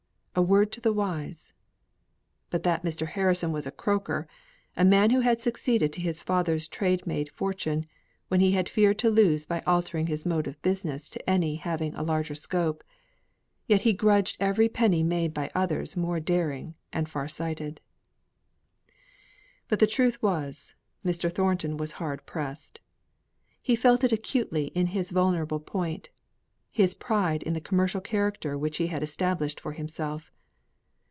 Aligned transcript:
a 0.33 0.41
word 0.41 0.71
to 0.71 0.79
the 0.79 0.93
wise!" 0.93 1.53
But 2.49 2.63
that 2.63 2.83
Mr. 2.85 3.05
Harrison 3.05 3.51
was 3.51 3.67
a 3.67 3.71
croaker, 3.71 4.29
a 4.77 4.85
man 4.85 5.09
who 5.09 5.19
had 5.19 5.41
succeeded 5.41 5.91
to 5.91 5.99
his 5.99 6.23
father's 6.23 6.69
trade 6.69 7.05
made 7.05 7.29
fortune, 7.33 7.85
which 8.29 8.39
he 8.39 8.53
had 8.53 8.69
feared 8.69 8.97
to 8.99 9.09
lose 9.09 9.45
by 9.45 9.59
altering 9.67 10.07
his 10.07 10.25
mode 10.25 10.47
of 10.47 10.59
business 10.61 11.09
to 11.09 11.29
any 11.29 11.55
having 11.57 11.93
a 11.95 12.01
larger 12.01 12.33
scope; 12.33 12.81
yet 13.67 13.81
he 13.81 13.91
grudged 13.91 14.37
every 14.39 14.69
penny 14.69 15.03
made 15.03 15.33
by 15.33 15.51
others 15.53 15.97
more 15.97 16.21
daring 16.21 16.75
and 16.93 17.09
far 17.09 17.27
sighted. 17.27 17.81
But 19.67 19.79
the 19.79 19.85
truth 19.85 20.23
was, 20.23 20.75
Mr. 21.05 21.29
Thornton 21.29 21.75
was 21.75 21.91
hard 21.99 22.25
pressed. 22.25 22.79
He 23.61 23.75
felt 23.75 24.01
it 24.05 24.13
acutely 24.13 24.67
in 24.67 24.87
his 24.87 25.11
vulnerable 25.11 25.59
point 25.59 26.09
his 26.73 26.93
pride 26.95 27.43
in 27.43 27.51
the 27.51 27.59
commercial 27.59 27.99
character 27.99 28.57
which 28.57 28.77
he 28.77 28.87
had 28.87 29.03
established 29.03 29.59
for 29.59 29.73
himself. 29.73 30.31